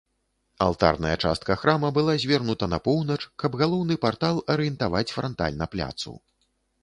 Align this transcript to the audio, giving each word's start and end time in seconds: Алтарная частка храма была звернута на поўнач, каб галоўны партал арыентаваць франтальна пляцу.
Алтарная 0.67 1.17
частка 1.23 1.57
храма 1.63 1.91
была 1.97 2.15
звернута 2.23 2.69
на 2.71 2.79
поўнач, 2.87 3.19
каб 3.43 3.57
галоўны 3.63 3.97
партал 4.05 4.41
арыентаваць 4.53 5.07
франтальна 5.19 5.65
пляцу. 5.77 6.15